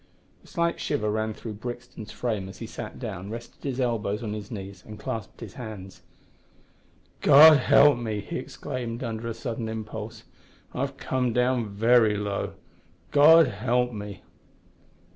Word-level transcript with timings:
A 0.43 0.47
slight 0.47 0.79
shiver 0.79 1.11
ran 1.11 1.35
through 1.35 1.53
Brixton's 1.61 2.11
frame 2.11 2.49
as 2.49 2.57
he 2.57 2.65
sat 2.65 2.97
down, 2.97 3.29
rested 3.29 3.63
his 3.63 3.79
elbows 3.79 4.23
on 4.23 4.33
his 4.33 4.49
knees, 4.49 4.83
and 4.83 4.97
clasped 4.97 5.41
his 5.41 5.53
hands. 5.53 6.01
"God 7.21 7.59
help 7.59 7.99
me!" 7.99 8.19
he 8.19 8.39
exclaimed, 8.39 9.03
under 9.03 9.27
a 9.27 9.33
sudden 9.35 9.69
impulse, 9.69 10.23
"I've 10.73 10.97
come 10.97 11.33
down 11.33 11.69
very 11.69 12.17
low, 12.17 12.53
God 13.11 13.45
help 13.47 13.93
me!" 13.93 14.23